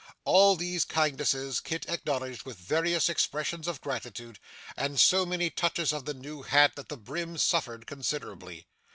[0.25, 4.39] All these kindnesses, Kit acknowledged with various expressions of gratitude,
[4.75, 8.65] and so many touches of the new hat, that the brim suffered considerably.